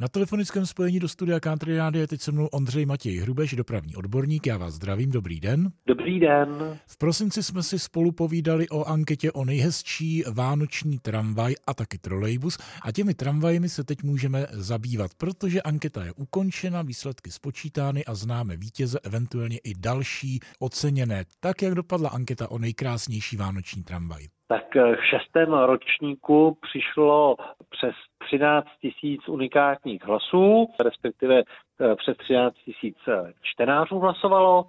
[0.00, 3.96] Na telefonickém spojení do studia Country Rádia je teď se mnou Ondřej Matěj Hrubeš, dopravní
[3.96, 4.46] odborník.
[4.46, 5.72] Já vás zdravím, dobrý den.
[5.86, 6.78] Dobrý den.
[6.86, 12.58] V prosinci jsme si spolu povídali o anketě o nejhezčí vánoční tramvaj a taky trolejbus
[12.82, 18.56] a těmi tramvajemi se teď můžeme zabývat, protože anketa je ukončena, výsledky spočítány a známe
[18.56, 21.24] vítěze, eventuálně i další oceněné.
[21.40, 27.36] Tak, jak dopadla anketa o nejkrásnější vánoční tramvaj tak v šestém ročníku přišlo
[27.70, 34.64] přes 13 tisíc unikátních hlasů, respektive eh, přes 13 tisíc eh, čtenářů hlasovalo.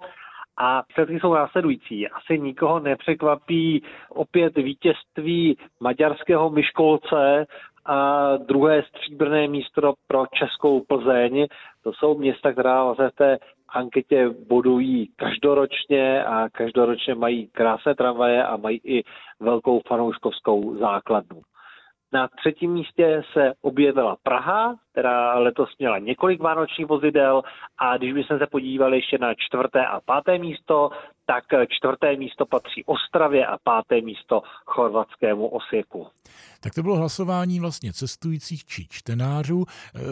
[0.56, 2.08] A výsledky jsou následující.
[2.08, 7.46] Asi nikoho nepřekvapí opět vítězství maďarského myškolce
[7.86, 11.46] a druhé stříbrné místo pro Českou Plzeň.
[11.84, 18.44] To jsou města, která vlastně v té anketě bodují každoročně a každoročně mají krásné tramvaje
[18.44, 19.02] a mají i
[19.40, 21.42] velkou fanouškovskou základnu.
[22.12, 27.42] Na třetím místě se objevila Praha, která letos měla několik vánočních vozidel
[27.78, 30.90] a když bychom se podívali ještě na čtvrté a páté místo,
[31.26, 36.06] tak čtvrté místo patří Ostravě a páté místo chorvatskému Osieku.
[36.60, 39.64] Tak to bylo hlasování vlastně cestujících či čtenářů.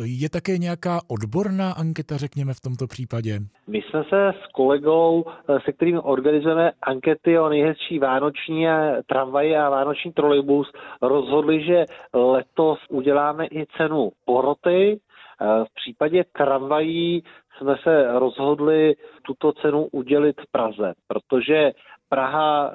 [0.05, 3.41] Je také nějaká odborná anketa, řekněme v tomto případě?
[3.67, 5.25] My jsme se s kolegou,
[5.65, 8.67] se kterým organizujeme ankety o nejhezčí vánoční
[9.07, 15.01] tramvaje a vánoční trolejbus, rozhodli, že letos uděláme i cenu poroty.
[15.41, 17.23] V případě tramvají
[17.59, 21.73] jsme se rozhodli tuto cenu udělit v Praze, protože
[22.09, 22.73] Praha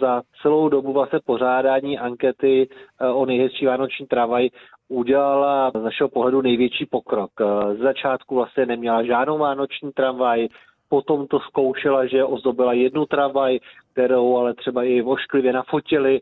[0.00, 2.68] za celou dobu vlastně pořádání ankety
[3.00, 4.48] eh, o nejhezčí vánoční tramvaj
[4.88, 7.30] udělala z našeho pohledu největší pokrok.
[7.40, 10.48] Eh, z začátku vlastně neměla žádnou vánoční tramvaj,
[10.88, 13.58] potom to zkoušela, že ozdobila jednu tramvaj,
[13.92, 16.20] kterou ale třeba i vošklivě nafotili,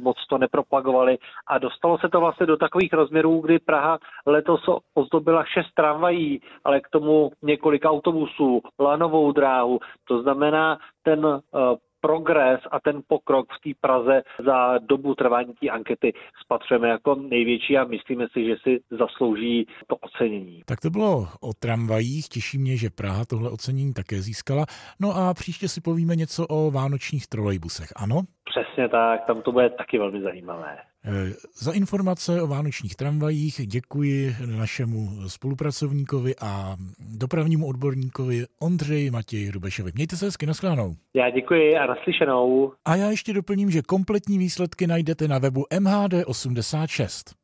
[0.00, 4.60] moc to nepropagovali a dostalo se to vlastně do takových rozměrů, kdy Praha letos
[4.94, 9.78] ozdobila šest tramvají, ale k tomu několik autobusů, lanovou dráhu.
[10.08, 11.58] To znamená, ten eh,
[12.00, 16.12] progres a ten pokrok v té Praze za dobu trvání té ankety
[16.44, 20.62] spatřujeme jako největší a myslíme si, že si zaslouží to ocenění.
[20.66, 24.64] Tak to bylo o tramvajích, těší mě, že Praha tohle ocenění také získala.
[25.00, 28.22] No a příště si povíme něco o vánočních trolejbusech, ano?
[28.44, 30.87] Přesně tak, tam to bude taky velmi zajímavé.
[31.04, 36.76] Eh, za informace o vánočních tramvajích děkuji našemu spolupracovníkovi a
[37.18, 39.92] dopravnímu odborníkovi Ondřeji Matěji Hrubešovi.
[39.94, 40.94] Mějte se hezky, nashledanou.
[41.14, 42.72] Já děkuji a naslyšenou.
[42.84, 47.38] A já ještě doplním, že kompletní výsledky najdete na webu MHD86.